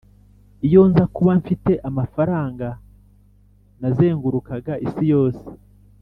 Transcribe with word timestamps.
iyo 0.67 0.81
nza 0.89 1.05
kuba 1.15 1.31
mfite 1.41 1.71
amafaranga, 1.89 2.67
nazengurukaga 3.79 4.73
isi 4.87 5.03
yose.( 5.13 5.45